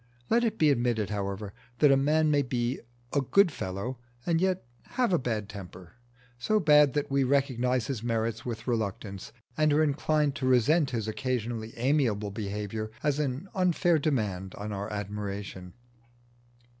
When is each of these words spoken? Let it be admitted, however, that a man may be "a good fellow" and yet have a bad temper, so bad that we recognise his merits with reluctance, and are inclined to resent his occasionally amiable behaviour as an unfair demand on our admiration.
Let 0.31 0.43
it 0.43 0.57
be 0.57 0.71
admitted, 0.71 1.11
however, 1.11 1.53
that 1.77 1.91
a 1.91 1.95
man 1.95 2.31
may 2.31 2.41
be 2.41 2.79
"a 3.13 3.21
good 3.21 3.51
fellow" 3.51 3.99
and 4.25 4.41
yet 4.41 4.65
have 4.97 5.13
a 5.13 5.19
bad 5.19 5.47
temper, 5.47 5.93
so 6.39 6.59
bad 6.59 6.93
that 6.93 7.11
we 7.11 7.23
recognise 7.23 7.85
his 7.85 8.01
merits 8.01 8.43
with 8.43 8.65
reluctance, 8.67 9.31
and 9.55 9.71
are 9.71 9.83
inclined 9.83 10.33
to 10.37 10.47
resent 10.47 10.89
his 10.89 11.07
occasionally 11.07 11.75
amiable 11.77 12.31
behaviour 12.31 12.89
as 13.03 13.19
an 13.19 13.47
unfair 13.53 13.99
demand 13.99 14.55
on 14.55 14.71
our 14.71 14.91
admiration. 14.91 15.73